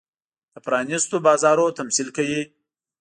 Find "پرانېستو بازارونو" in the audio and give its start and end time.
0.65-1.75